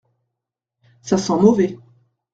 Ça 1.03 1.19
sent 1.19 1.37
mauvais. 1.39 1.77